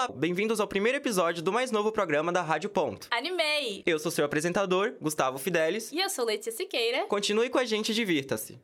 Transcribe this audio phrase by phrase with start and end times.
[0.00, 3.06] Olá, bem-vindos ao primeiro episódio do mais novo programa da Rádio Ponto.
[3.10, 3.82] Animei!
[3.84, 5.92] Eu sou seu apresentador, Gustavo Fidelis.
[5.92, 7.04] E eu sou Letícia Siqueira.
[7.04, 8.58] Continue com a gente e divirta-se.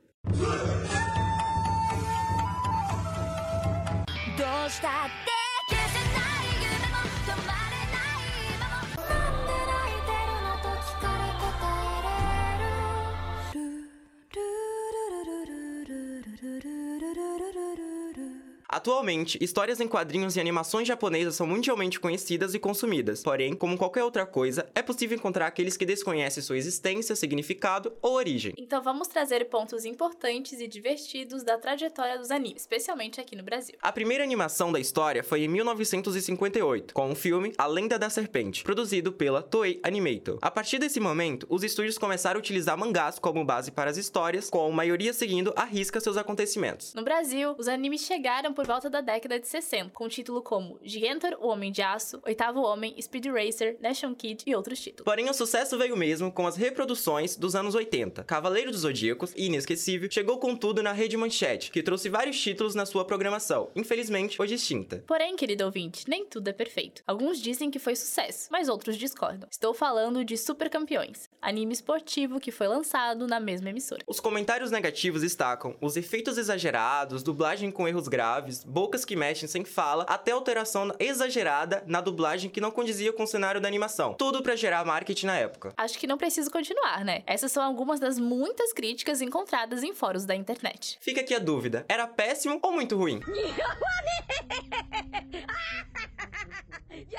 [18.68, 23.22] Atualmente, histórias em quadrinhos e animações japonesas são mundialmente conhecidas e consumidas.
[23.22, 28.14] Porém, como qualquer outra coisa, é possível encontrar aqueles que desconhecem sua existência, significado ou
[28.14, 28.52] origem.
[28.58, 33.76] Então vamos trazer pontos importantes e divertidos da trajetória dos animes, especialmente aqui no Brasil.
[33.80, 38.64] A primeira animação da história foi em 1958, com o filme A Lenda da Serpente,
[38.64, 40.38] produzido pela Toei Animator.
[40.42, 44.50] A partir desse momento, os estúdios começaram a utilizar mangás como base para as histórias,
[44.50, 46.92] com a maioria seguindo à risca seus acontecimentos.
[46.94, 51.36] No Brasil, os animes chegaram por volta da década de 60, com título como Gigantor,
[51.40, 55.04] o Homem de Aço, Oitavo Homem, Speed Racer, Nation Kid e outros títulos.
[55.04, 58.24] Porém, o sucesso veio mesmo com as reproduções dos anos 80.
[58.24, 62.86] Cavaleiro dos Zodíacos, inesquecível, chegou com tudo na Rede Manchete, que trouxe vários títulos na
[62.86, 65.04] sua programação, infelizmente hoje extinta.
[65.06, 67.02] Porém, querido ouvinte, nem tudo é perfeito.
[67.06, 69.46] Alguns dizem que foi sucesso, mas outros discordam.
[69.50, 74.02] Estou falando de Super Campeões, anime esportivo que foi lançado na mesma emissora.
[74.06, 79.64] Os comentários negativos destacam os efeitos exagerados, dublagem com erros graves, bocas que mexem sem
[79.64, 84.14] fala, até alteração exagerada na dublagem que não condizia com o cenário da animação.
[84.14, 85.72] Tudo para gerar marketing na época.
[85.76, 87.22] Acho que não preciso continuar, né?
[87.26, 90.98] Essas são algumas das muitas críticas encontradas em fóruns da internet.
[91.00, 93.20] Fica aqui a dúvida: era péssimo ou muito ruim?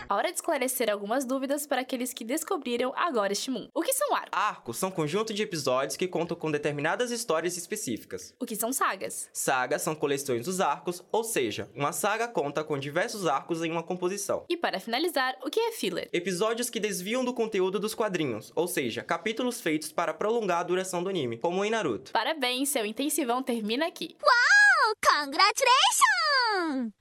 [0.09, 3.69] Hora de esclarecer algumas dúvidas para aqueles que descobriram agora este mundo.
[3.73, 4.29] O que são arcos?
[4.31, 8.33] Arcos são conjunto de episódios que contam com determinadas histórias específicas.
[8.39, 9.29] O que são sagas?
[9.33, 13.82] Sagas são coleções dos arcos, ou seja, uma saga conta com diversos arcos em uma
[13.82, 14.44] composição.
[14.48, 16.08] E para finalizar, o que é filler?
[16.12, 21.02] Episódios que desviam do conteúdo dos quadrinhos, ou seja, capítulos feitos para prolongar a duração
[21.02, 22.12] do anime, como em Naruto.
[22.12, 24.16] Parabéns, seu intensivão termina aqui.
[24.22, 24.94] Uau!
[25.24, 26.02] Congratulations!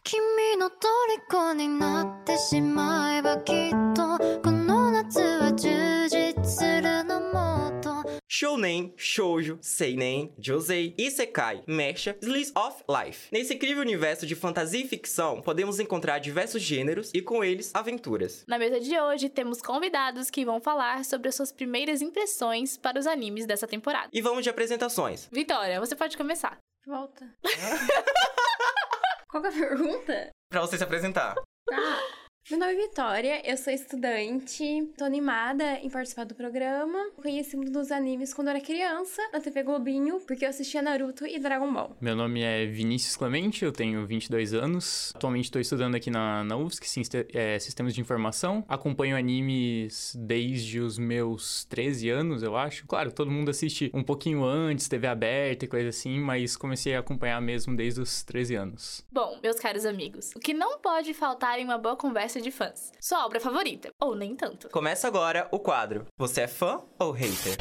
[0.04, 3.85] 君の虜になってしまえばきっと
[8.39, 13.29] Shounen, Shoujo, Seinen, Josei, Isekai, Mecha, Slice of Life.
[13.33, 18.45] Nesse incrível universo de fantasia e ficção, podemos encontrar diversos gêneros e com eles aventuras.
[18.47, 22.99] Na mesa de hoje temos convidados que vão falar sobre as suas primeiras impressões para
[22.99, 24.11] os animes dessa temporada.
[24.13, 25.31] E vamos de apresentações.
[25.33, 26.59] Vitória, você pode começar.
[26.87, 27.27] Volta.
[29.31, 30.31] Qual que é a pergunta?
[30.51, 31.37] Pra você se apresentar.
[31.73, 37.11] Ah, meu nome é Vitória, eu sou estudante, tô animada em participar do programa.
[37.17, 41.27] Conheci um dos animes quando eu era criança, na TV Globinho, porque eu assistia Naruto
[41.27, 41.97] e Dragon Ball.
[42.01, 45.13] Meu nome é Vinícius Clemente, eu tenho 22 anos.
[45.17, 47.03] Atualmente estou estudando aqui na, na UFSC,
[47.35, 48.65] é, Sistemas de Informação.
[48.69, 52.87] Acompanho animes desde os meus 13 anos, eu acho.
[52.87, 57.01] Claro, todo mundo assiste um pouquinho antes, TV aberta e coisa assim, mas comecei a
[57.01, 59.05] acompanhar mesmo desde os 13 anos.
[59.11, 62.93] Bom, meus caros amigos, o que não pode faltar em uma boa conversa de fãs?
[63.01, 64.69] Sua obra favorita, ou nem tanto.
[64.71, 66.07] Começa agora o quadro.
[66.19, 67.57] Você é fã ou hater?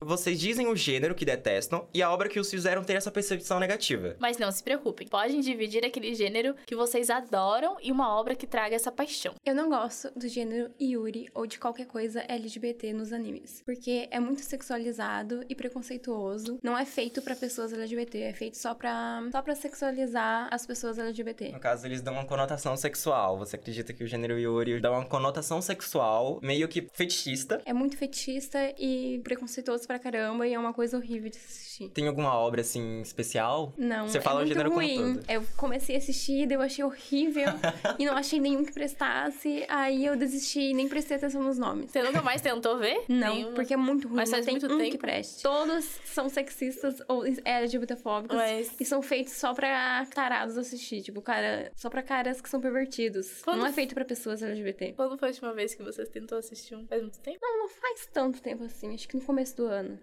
[0.00, 3.58] Vocês dizem o gênero que detestam e a obra que os fizeram ter essa percepção
[3.58, 4.16] negativa.
[4.18, 8.46] Mas não se preocupem, podem dividir aquele gênero que vocês adoram e uma obra que
[8.46, 9.34] traga essa paixão.
[9.44, 14.20] Eu não gosto do gênero Yuri ou de qualquer coisa LGBT nos animes, porque é
[14.20, 16.58] muito sexualizado e preconceituoso.
[16.62, 20.98] Não é feito pra pessoas LGBT, é feito só pra, só pra sexualizar as pessoas
[20.98, 21.52] LGBT.
[21.52, 23.38] No caso, eles dão uma conotação sexual.
[23.38, 27.60] Você acredita que o gênero Yuri dá uma conotação sexual meio que fetichista?
[27.64, 31.88] É muito fetichista e preconceituoso pra caramba e é uma coisa horrível de assistir.
[31.90, 33.72] Tem alguma obra assim especial?
[33.76, 35.16] Não, Você é fala o muito gênero como ruim.
[35.16, 35.30] todo.
[35.30, 37.44] Eu comecei a assistir, daí eu achei horrível
[37.98, 39.64] e não achei nenhum que prestasse.
[39.68, 41.90] Aí eu desisti e nem prestei atenção nos nomes.
[41.90, 43.04] Você nunca mais tentou ver?
[43.08, 43.52] Não, Nenhuma?
[43.54, 44.16] porque é muito ruim.
[44.16, 44.90] Mas não faz tem muito um tempo.
[44.92, 45.42] que preste.
[45.42, 51.02] Todos são sexistas ou LGBTfóbicos Mas- e são feitos só pra tarados assistir.
[51.02, 53.42] Tipo, cara, só pra caras que são pervertidos.
[53.42, 54.92] Quando Não é feito pra pessoas LGBT.
[54.96, 56.86] Quando foi a última vez que você tentou assistir um?
[56.86, 57.38] Faz muito tempo?
[57.42, 58.94] Não, não faz tanto tempo assim.
[58.94, 59.98] Acho que no começo do ano.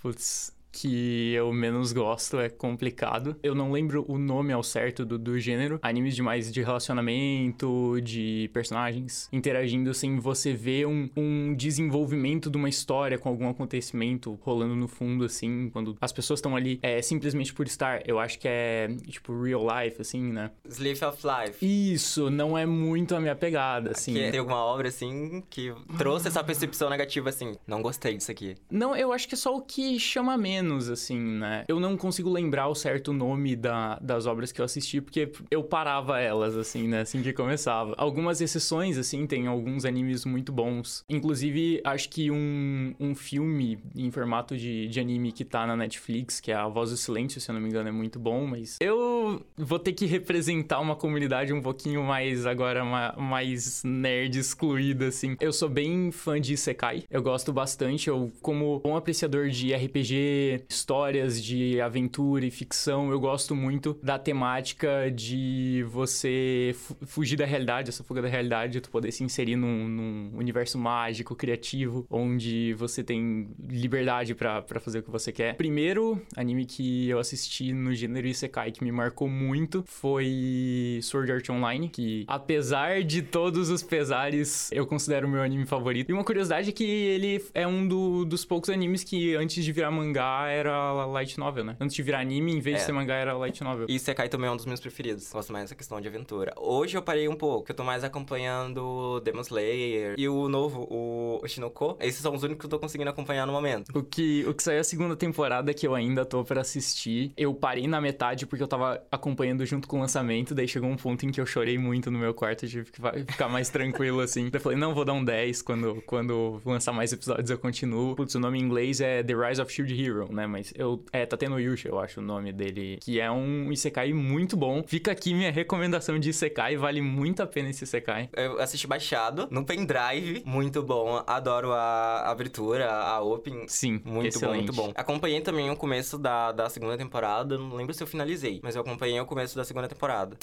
[0.00, 3.34] Putz, que eu menos gosto é complicado.
[3.42, 5.78] Eu não lembro o nome ao certo do, do gênero.
[5.82, 12.68] Animes demais de relacionamento, de personagens interagindo sem você ver um, um desenvolvimento de uma
[12.68, 17.54] história com algum acontecimento rolando no fundo, assim, quando as pessoas estão ali é, simplesmente
[17.54, 18.06] por estar.
[18.06, 20.50] Eu acho que é, tipo, real life, assim, né?
[20.68, 21.64] Slice of Life.
[21.64, 24.12] Isso, não é muito a minha pegada, assim.
[24.12, 27.56] Que tem alguma obra assim que trouxe essa percepção negativa assim.
[27.66, 28.56] Não gostei disso aqui.
[28.70, 31.64] Não, eu acho que é só o que chama menos, menos, assim, né?
[31.68, 35.62] Eu não consigo lembrar o certo nome da, das obras que eu assisti, porque eu
[35.62, 37.00] parava elas, assim, né?
[37.00, 37.94] Assim que começava.
[37.96, 41.04] Algumas exceções, assim, tem alguns animes muito bons.
[41.08, 46.40] Inclusive, acho que um, um filme em formato de, de anime que tá na Netflix,
[46.40, 48.76] que é A Voz do Silêncio, se eu não me engano, é muito bom, mas
[48.80, 55.06] eu vou ter que representar uma comunidade um pouquinho mais, agora, ma- mais nerd excluída,
[55.08, 55.36] assim.
[55.40, 60.55] Eu sou bem fã de Isekai, eu gosto bastante, eu, como bom apreciador de RPG,
[60.68, 67.44] histórias de aventura e ficção, eu gosto muito da temática de você fu- fugir da
[67.46, 72.74] realidade, essa fuga da realidade, tu poder se inserir num, num universo mágico, criativo, onde
[72.74, 75.54] você tem liberdade pra fazer o que você quer.
[75.56, 81.48] Primeiro anime que eu assisti no gênero Isekai que me marcou muito foi Sword Art
[81.50, 86.10] Online, que apesar de todos os pesares, eu considero o meu anime favorito.
[86.10, 89.72] E uma curiosidade é que ele é um do- dos poucos animes que antes de
[89.72, 91.76] virar mangá era light novel, né?
[91.80, 92.78] Antes de virar anime, em vez É.
[92.80, 93.86] de ser mangá, era light novel.
[93.88, 95.30] E Sekai também é um dos meus preferidos.
[95.32, 96.52] Gosto mais dessa questão de aventura.
[96.56, 101.40] Hoje eu parei um pouco, eu tô mais acompanhando Demon Slayer e o novo, o
[101.42, 101.96] Oshinoko.
[102.00, 103.90] Esses são os únicos que eu tô conseguindo acompanhar no momento.
[103.96, 107.32] O que, o que saiu a segunda temporada que eu ainda tô pra assistir.
[107.36, 110.54] Eu parei na metade porque eu tava acompanhando junto com o lançamento.
[110.54, 112.64] Daí chegou um ponto em que eu chorei muito no meu quarto.
[112.64, 113.00] Eu tive que
[113.32, 114.44] ficar mais tranquilo assim.
[114.50, 115.62] Daí eu falei, não, vou dar um 10.
[115.62, 118.14] Quando, quando lançar mais episódios eu continuo.
[118.16, 120.46] Putz, o nome em inglês é The Rise of Shield Hero, né?
[120.46, 121.02] Mas eu.
[121.12, 122.98] É, tá tendo Yusha, eu acho o nome dele.
[123.00, 124.82] Que é um Isekai muito bom.
[124.86, 126.76] Fica aqui minha recomendação de Isekai.
[126.76, 128.28] Vale muito a pena esse Isekai.
[128.36, 131.22] Eu assisti baixado, no pendrive, muito bom.
[131.26, 133.64] Adoro a abertura, a open.
[133.68, 134.72] Sim, Muito excelente.
[134.72, 134.92] bom, muito bom.
[134.94, 137.58] Acompanhei também o começo da, da segunda temporada.
[137.58, 140.36] Não lembro se eu finalizei, mas eu acompanhei o começo da segunda temporada.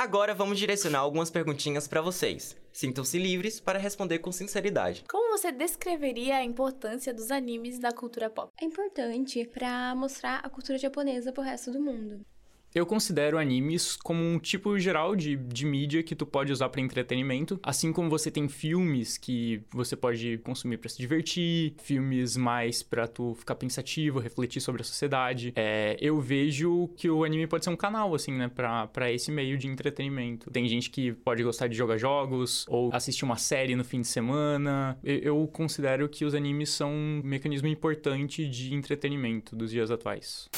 [0.00, 2.56] Agora vamos direcionar algumas perguntinhas pra vocês.
[2.72, 5.04] Sintam-se livres para responder com sinceridade.
[5.06, 8.50] Como você descreveria a importância dos animes na cultura pop?
[8.58, 12.24] É importante pra mostrar a cultura japonesa pro resto do mundo.
[12.72, 16.80] Eu considero animes como um tipo geral de, de mídia que tu pode usar para
[16.80, 22.80] entretenimento, assim como você tem filmes que você pode consumir para se divertir, filmes mais
[22.80, 25.52] para tu ficar pensativo, refletir sobre a sociedade.
[25.56, 29.58] É, eu vejo que o anime pode ser um canal, assim, né, pra esse meio
[29.58, 30.48] de entretenimento.
[30.50, 34.08] Tem gente que pode gostar de jogar jogos ou assistir uma série no fim de
[34.08, 34.96] semana.
[35.02, 40.48] Eu, eu considero que os animes são um mecanismo importante de entretenimento dos dias atuais.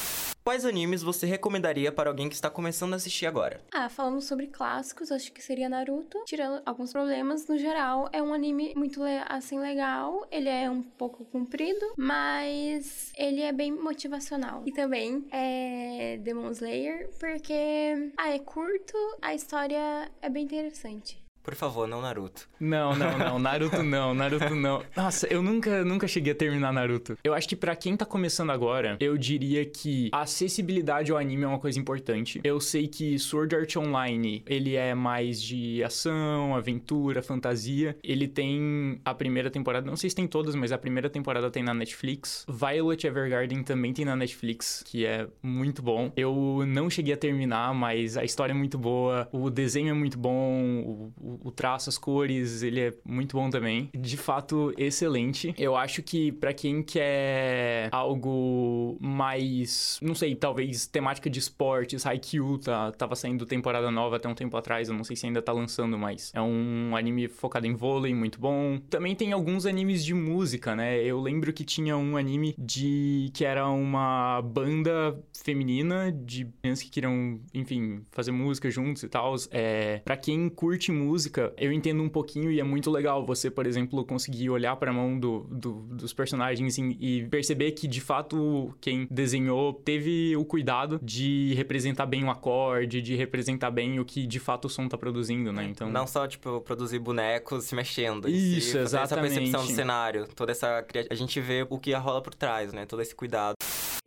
[0.45, 3.61] Quais animes você recomendaria para alguém que está começando a assistir agora?
[3.73, 6.21] Ah, falando sobre clássicos, acho que seria Naruto.
[6.27, 10.27] Tirando alguns problemas, no geral, é um anime muito, assim, legal.
[10.33, 14.65] Ele é um pouco comprido, mas ele é bem motivacional.
[14.67, 21.22] E também é Demon Slayer, porque, ah, é curto, a história é bem interessante.
[21.43, 22.49] Por favor, não Naruto.
[22.61, 23.39] Não, não, não.
[23.39, 24.83] Naruto não, Naruto não.
[24.97, 27.19] Nossa, eu nunca, nunca cheguei a terminar Naruto.
[27.25, 31.45] Eu acho que pra quem tá começando agora, eu diria que a acessibilidade ao anime
[31.45, 32.41] é uma coisa importante.
[32.45, 37.97] Eu sei que Sword Art Online, ele é mais de ação, aventura, fantasia.
[38.03, 41.63] Ele tem a primeira temporada, não sei se tem todas, mas a primeira temporada tem
[41.63, 42.47] na Netflix.
[42.49, 46.13] Violet Evergarden também tem na Netflix, que é muito bom.
[46.17, 50.19] Eu não cheguei a terminar, mas a história é muito boa, o desenho é muito
[50.19, 53.91] bom, o, o traço, as cores, ele é muito bom também.
[53.95, 55.55] De fato, excelente.
[55.59, 62.59] Eu acho que pra quem quer algo mais, não sei, talvez temática de esportes, Haikyuu
[62.59, 65.53] tá, tava saindo temporada nova até um tempo atrás, eu não sei se ainda tá
[65.53, 68.79] lançando, mas é um anime focado em vôlei, muito bom.
[68.91, 71.03] Também tem alguns animes de música, né?
[71.03, 76.91] Eu lembro que tinha um anime de que era uma banda feminina de meninas que
[76.91, 79.35] queriam, enfim, fazer música juntos e tal.
[79.51, 81.22] É, para quem curte música,
[81.57, 84.95] eu entendo um pouquinho e é muito legal você, por exemplo, conseguir olhar para a
[84.95, 90.45] mão do, do- dos personagens e, e perceber que de fato quem desenhou teve o
[90.45, 94.89] cuidado de representar bem o acorde, de representar bem o que de fato o som
[94.89, 95.65] tá produzindo, né?
[95.65, 98.29] Então, Não só, tipo, produzir bonecos se mexendo.
[98.29, 99.35] Isso, fazer Essa exatamente.
[99.35, 100.85] percepção do cenário, toda essa...
[101.11, 102.87] A gente vê o que rola por trás, né?
[102.87, 103.55] Todo esse cuidado.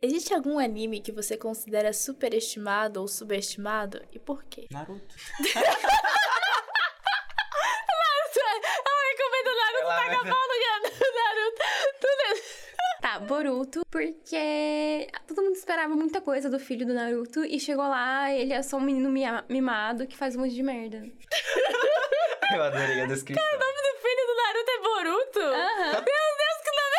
[0.02, 4.66] Existe algum anime que você considera superestimado ou subestimado e por quê?
[4.70, 5.14] Naruto.
[8.36, 10.56] Eu recomendo Naruto, Ela- taca pau no
[11.14, 11.62] Naruto.
[12.00, 12.22] Tudo
[13.20, 18.52] Boruto, porque todo mundo esperava muita coisa do filho do Naruto e chegou lá, ele
[18.52, 19.10] é só um menino
[19.48, 21.04] mimado que faz um monte de merda.
[22.54, 23.42] Eu adorei a descrição.
[23.44, 25.40] O nome do filho do Naruto é Boruto?
[25.40, 25.92] Aham.
[25.92, 26.02] Meu
[26.38, 26.96] Deus, que nome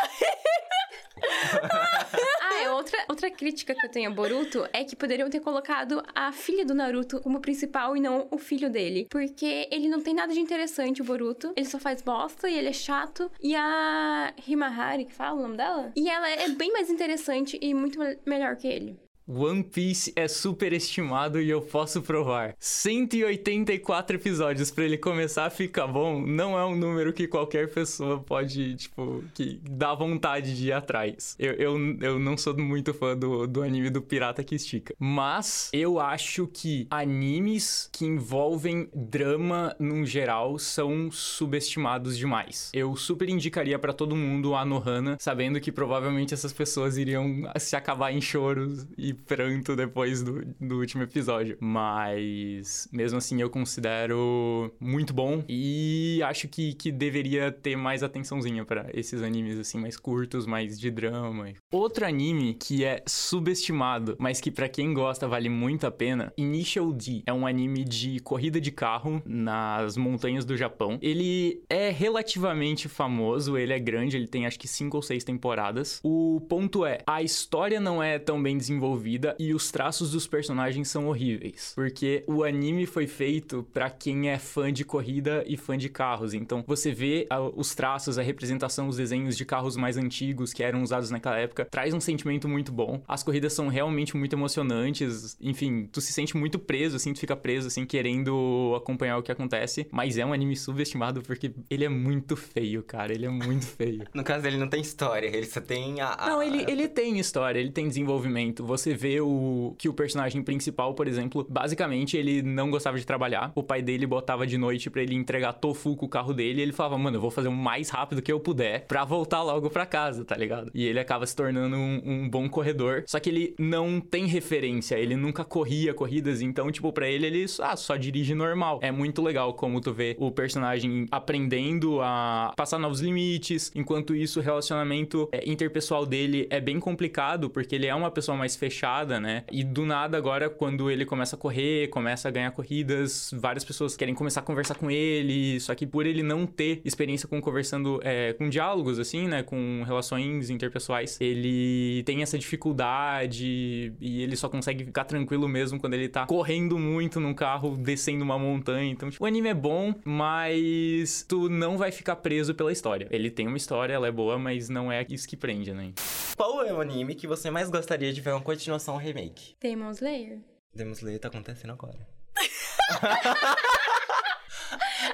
[2.41, 6.03] Ah, é outra, outra crítica que eu tenho a Boruto é que poderiam ter colocado
[6.15, 9.07] a filha do Naruto como principal e não o filho dele.
[9.09, 11.53] Porque ele não tem nada de interessante, o Boruto.
[11.55, 13.31] Ele só faz bosta e ele é chato.
[13.41, 15.91] E a Himahari, que fala o nome dela?
[15.95, 18.99] E ela é bem mais interessante e muito me- melhor que ele.
[19.27, 22.55] One Piece é superestimado e eu posso provar.
[22.59, 28.19] 184 episódios pra ele começar a ficar bom não é um número que qualquer pessoa
[28.19, 31.35] pode, tipo, que dá vontade de ir atrás.
[31.37, 34.95] Eu, eu, eu não sou muito fã do, do anime do Pirata que Estica.
[34.97, 42.71] Mas eu acho que animes que envolvem drama num geral são subestimados demais.
[42.73, 47.75] Eu super indicaria pra todo mundo a Nohana, sabendo que provavelmente essas pessoas iriam se
[47.75, 51.57] acabar em choros e pranto depois do, do último episódio.
[51.59, 58.65] Mas mesmo assim eu considero muito bom e acho que, que deveria ter mais atençãozinha
[58.65, 61.53] pra esses animes assim mais curtos, mais de drama.
[61.71, 66.91] Outro anime que é subestimado, mas que pra quem gosta vale muito a pena, Initial
[66.91, 67.23] D.
[67.25, 70.97] É um anime de corrida de carro nas montanhas do Japão.
[71.01, 75.99] Ele é relativamente famoso, ele é grande, ele tem acho que cinco ou seis temporadas.
[76.03, 79.06] O ponto é, a história não é tão bem desenvolvida
[79.39, 84.37] e os traços dos personagens são horríveis, porque o anime foi feito pra quem é
[84.37, 86.33] fã de corrida e fã de carros.
[86.33, 90.63] Então, você vê a- os traços, a representação, os desenhos de carros mais antigos que
[90.63, 93.01] eram usados naquela época, traz um sentimento muito bom.
[93.07, 95.37] As corridas são realmente muito emocionantes.
[95.41, 99.31] Enfim, tu se sente muito preso, assim, tu fica preso, assim, querendo acompanhar o que
[99.31, 99.87] acontece.
[99.91, 103.13] Mas é um anime subestimado porque ele é muito feio, cara.
[103.13, 104.05] Ele é muito feio.
[104.13, 106.13] No caso, ele não tem história, ele só tem a.
[106.13, 108.65] a- Não, ele, ele tem história, ele tem desenvolvimento.
[108.65, 113.51] Você vê o que o personagem principal, por exemplo, basicamente ele não gostava de trabalhar.
[113.55, 116.59] O pai dele botava de noite pra ele entregar tofu com o carro dele.
[116.59, 119.43] E ele falava, mano, eu vou fazer o mais rápido que eu puder pra voltar
[119.43, 120.71] logo pra casa, tá ligado?
[120.73, 123.03] E ele acaba se tornando um, um bom corredor.
[123.05, 126.41] Só que ele não tem referência, ele nunca corria corridas.
[126.41, 128.79] Então, tipo, pra ele, ele ah, só dirige normal.
[128.81, 133.71] É muito legal como tu vê o personagem aprendendo a passar novos limites.
[133.75, 138.37] Enquanto isso, o relacionamento é, interpessoal dele é bem complicado, porque ele é uma pessoa
[138.37, 138.86] mais fechada,
[139.19, 139.43] né?
[139.51, 143.95] E do nada, agora, quando ele começa a correr, começa a ganhar corridas, várias pessoas
[143.95, 145.59] querem começar a conversar com ele.
[145.59, 149.43] Só que por ele não ter experiência com conversando, é, com diálogos, assim, né?
[149.43, 155.93] Com relações interpessoais, ele tem essa dificuldade e ele só consegue ficar tranquilo mesmo quando
[155.93, 158.91] ele tá correndo muito num carro, descendo uma montanha.
[158.91, 163.07] Então, tipo, o anime é bom, mas tu não vai ficar preso pela história.
[163.11, 165.91] Ele tem uma história, ela é boa, mas não é isso que prende, né?
[166.35, 169.55] Qual é o anime que você mais gostaria de ver uma continuação ou remake?
[169.61, 170.39] Demon Slayer.
[170.73, 172.07] Demon Slayer tá acontecendo agora.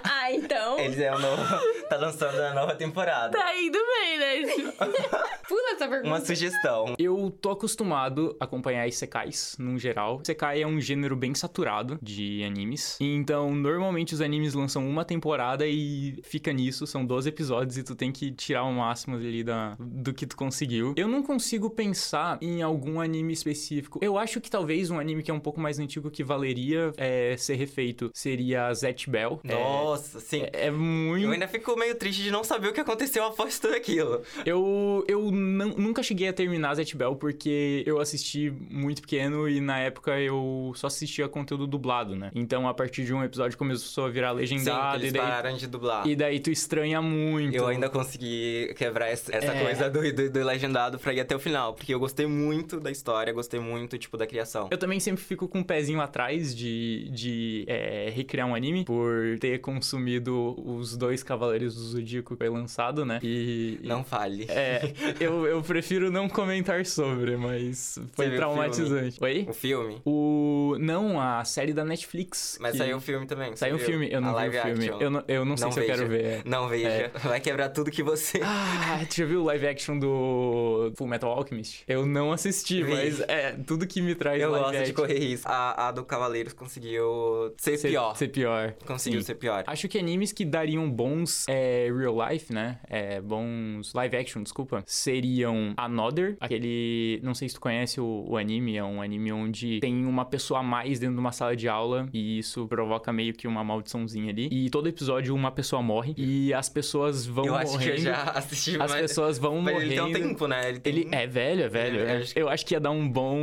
[0.03, 0.79] Ah, então.
[0.79, 1.43] Eles é o novo.
[1.89, 3.37] Tá lançando a nova temporada.
[3.37, 4.53] Tá indo bem, né?
[5.47, 6.07] Pula essa pergunta.
[6.07, 6.95] Uma sugestão.
[6.97, 10.19] Eu tô acostumado a acompanhar isekais, num geral.
[10.23, 12.97] Isekai é um gênero bem saturado de animes.
[12.99, 16.87] Então, normalmente os animes lançam uma temporada e fica nisso.
[16.87, 20.35] São 12 episódios e tu tem que tirar o máximo ali da, do que tu
[20.35, 20.93] conseguiu.
[20.95, 23.99] Eu não consigo pensar em algum anime específico.
[24.01, 27.35] Eu acho que talvez um anime que é um pouco mais antigo que valeria é,
[27.37, 29.39] ser refeito seria Zet Bell.
[29.43, 30.43] É- Nossa, sim.
[30.53, 33.75] É, muito Eu ainda fico meio triste de não saber o que aconteceu após tudo
[33.75, 34.21] aquilo.
[34.45, 39.59] Eu, eu não- nunca cheguei a terminar Zet Bell porque eu assisti muito pequeno e
[39.59, 42.31] na época eu só assistia conteúdo dublado, né?
[42.33, 45.57] Então a partir de um episódio começou a virar Sim, legendado eles e, daí, pararam
[45.57, 46.07] de dublar.
[46.07, 47.55] e daí tu estranha muito.
[47.55, 49.63] Eu ainda consegui quebrar essa, essa É.
[49.63, 51.73] coisa do, do, do legendado pra ir até o final.
[51.73, 54.67] Porque eu gostei muito da história, gostei muito, tipo, da criação.
[54.71, 59.37] Eu também sempre fico com um pezinho atrás de, de é, recriar um anime, por
[59.39, 63.19] ter consumido os dois Cavaleiros do Zodíaco foi lançado, né?
[63.23, 63.79] E.
[63.83, 64.45] Não fale.
[64.49, 69.17] É, eu, eu prefiro não comentar sobre, mas foi o traumatizante.
[69.21, 69.45] Oi?
[69.49, 70.01] O filme.
[70.05, 70.75] O.
[70.79, 72.57] Não, a série da Netflix.
[72.59, 73.51] Mas que- saiu o filme também.
[73.51, 74.71] você Saiu o filme, eu A não vi o filme.
[74.85, 74.99] action.
[74.99, 76.41] Eu não, eu não sei se eu quero ver.
[76.45, 77.11] Não veja.
[77.23, 78.39] Vai quebrar tudo que você.
[78.43, 81.83] Ah, tu já viu o live action do Full Metal Alchemist?
[81.87, 82.91] Eu não assisti, Vi.
[82.91, 85.47] mas é tudo que me traz eu live gosto de action correr risco.
[85.49, 88.15] A, a do Cavaleiros conseguiu ser, pior.
[88.15, 88.73] Ser pior.
[88.85, 89.25] Conseguiu Sim.
[89.27, 89.63] ser pior.
[89.67, 92.79] Acho que animes que dariam bons é, real life, né?
[92.89, 94.83] É, bons live action, desculpa.
[94.85, 97.19] Seriam Another, aquele.
[97.23, 100.61] Não sei se tu conhece o, o anime, é um anime onde tem uma pessoa
[100.61, 104.31] a mais dentro de uma sala de aula e isso provoca meio que uma maldiçãozinha
[104.31, 104.49] ali.
[104.51, 107.69] E todo episódio uma pessoa morre e as pessoas vão eu morrendo.
[107.69, 109.01] acho que eu já assisti As mas...
[109.01, 109.91] pessoas vão Mas morrendo.
[109.91, 110.69] ele tem um tempo, né?
[110.69, 110.93] Ele, tem...
[110.93, 111.99] Ele é velho, é velho.
[111.99, 113.37] É, É, acho Eu acho que ia dar um bom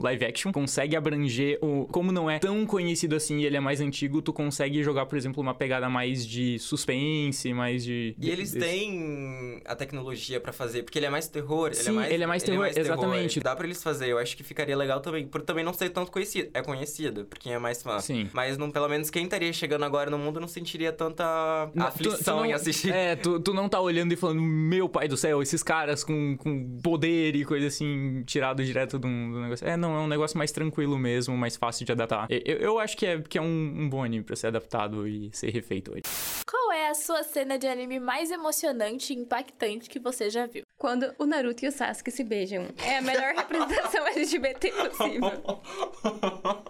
[0.00, 0.52] live action.
[0.52, 1.86] Consegue abranger o.
[1.86, 5.16] Como não é tão conhecido assim e ele é mais antigo, tu consegue jogar, por
[5.16, 8.14] exemplo, uma pegada mais de suspense suspense, mais de.
[8.18, 11.68] E eles desse- têm a tecnologia pra fazer, porque ele é mais terror.
[11.68, 13.40] ele é Sim, mais, ele é mais terror, exatamente.
[13.40, 16.10] Dá pra eles fazer, eu acho que ficaria legal também, por também não ser tanto
[16.10, 16.50] conhecido.
[16.54, 17.98] É conhecido, por quem é mais fã.
[17.98, 18.28] Sim.
[18.32, 22.38] Mas não, pelo menos quem estaria chegando agora no mundo não sentiria tanta Não, aflição
[22.38, 22.92] não, em assistir.
[22.92, 26.36] É, tu, tu não tá olhando e falando, meu pai do céu, esses caras com,
[26.36, 29.66] com poder e coisa assim, tirado direto do, do negócio.
[29.66, 32.26] É, não, é um negócio mais tranquilo mesmo, mais fácil de adaptar.
[32.30, 35.30] Eu, eu acho que é, que é um, um bom anime pra ser adaptado e
[35.32, 36.02] ser refeito hoje.
[36.46, 40.64] Qual é a sua cena de anime mais emocionante e impactante que você já viu?
[40.78, 42.68] Quando o Naruto e o Sasuke se beijam.
[42.84, 45.62] É a melhor representação LGBT possível.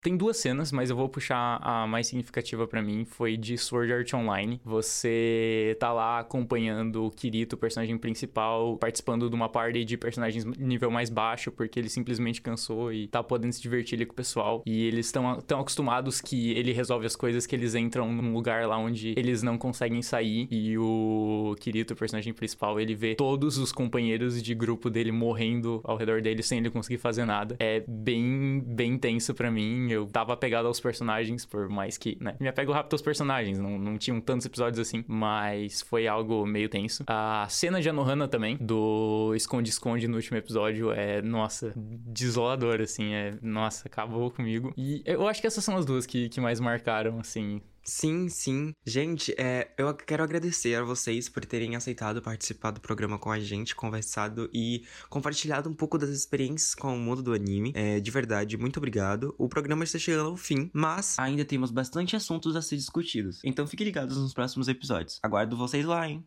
[0.00, 3.92] Tem duas cenas, mas eu vou puxar a mais significativa pra mim, foi de Sword
[3.92, 4.60] Art Online.
[4.64, 10.44] Você tá lá acompanhando o Kirito, o personagem principal, participando de uma party de personagens
[10.44, 14.16] nível mais baixo, porque ele simplesmente cansou e tá podendo se divertir ali com o
[14.16, 14.62] pessoal.
[14.64, 18.68] E eles estão tão acostumados que ele resolve as coisas que eles entram num lugar
[18.68, 20.46] lá onde eles não conseguem sair.
[20.48, 25.80] E o Kirito, o personagem principal, ele vê todos os companheiros de grupo dele morrendo
[25.82, 27.56] ao redor dele sem ele conseguir fazer nada.
[27.58, 29.87] É bem, bem tenso pra mim.
[29.92, 32.36] Eu tava apegado aos personagens, por mais que, né?
[32.40, 36.68] Me apego rápido aos personagens, não, não tinham tantos episódios assim, mas foi algo meio
[36.68, 37.04] tenso.
[37.06, 43.34] A cena de Anohana também, do esconde-esconde no último episódio, é, nossa, desolador, assim, é,
[43.42, 44.72] nossa, acabou comigo.
[44.76, 48.74] E eu acho que essas são as duas que, que mais marcaram, assim, Sim, sim.
[48.84, 53.40] Gente, é, eu quero agradecer a vocês por terem aceitado participar do programa com a
[53.40, 57.72] gente, conversado e compartilhado um pouco das experiências com o mundo do anime.
[57.74, 59.34] É, de verdade, muito obrigado.
[59.38, 63.40] O programa está chegando ao fim, mas ainda temos bastante assuntos a ser discutidos.
[63.42, 65.18] Então fiquem ligados nos próximos episódios.
[65.22, 66.22] Aguardo vocês lá, hein?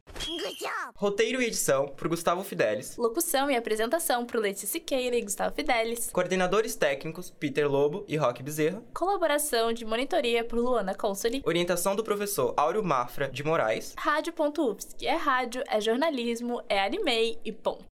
[0.96, 2.96] Roteiro e edição por Gustavo Fidelis.
[2.98, 6.10] Locução e apresentação pro Letícia Siqueira e Gustavo Fidelis.
[6.12, 8.84] Coordenadores técnicos Peter Lobo e Roque Bezerra.
[8.94, 11.42] Colaboração de monitoria por Luana Consoli.
[11.46, 13.94] Orientação do professor Áureo Mafra de Moraes.
[13.98, 15.06] Rádio.UFSC.
[15.06, 17.86] É rádio, é jornalismo, é anime e ponto.